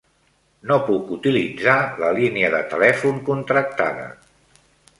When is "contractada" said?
3.31-4.09